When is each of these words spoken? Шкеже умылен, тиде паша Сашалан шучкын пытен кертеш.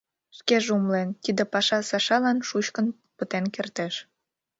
Шкеже 0.37 0.69
умылен, 0.77 1.09
тиде 1.23 1.43
паша 1.53 1.79
Сашалан 1.89 2.37
шучкын 2.47 2.87
пытен 3.17 3.45
кертеш. 3.55 3.95